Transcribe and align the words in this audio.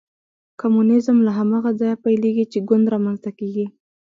کمونیزم 0.61 1.17
له 1.27 1.31
هماغه 1.39 1.71
ځایه 1.79 1.97
پیلېږي 2.03 2.45
چې 2.51 2.59
ګوند 2.69 2.85
رامنځته 2.93 3.31
کېږي. 3.39 3.65